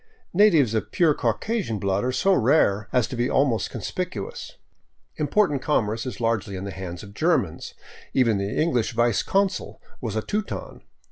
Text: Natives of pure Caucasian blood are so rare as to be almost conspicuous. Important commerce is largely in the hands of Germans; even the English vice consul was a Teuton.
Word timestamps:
Natives 0.33 0.73
of 0.73 0.91
pure 0.91 1.13
Caucasian 1.13 1.77
blood 1.77 2.03
are 2.03 2.11
so 2.11 2.33
rare 2.33 2.89
as 2.91 3.07
to 3.07 3.15
be 3.15 3.29
almost 3.29 3.69
conspicuous. 3.69 4.53
Important 5.17 5.61
commerce 5.61 6.07
is 6.07 6.19
largely 6.19 6.55
in 6.55 6.63
the 6.63 6.71
hands 6.71 7.03
of 7.03 7.13
Germans; 7.13 7.75
even 8.11 8.39
the 8.39 8.59
English 8.59 8.93
vice 8.93 9.21
consul 9.21 9.79
was 10.01 10.15
a 10.15 10.23
Teuton. 10.23 10.81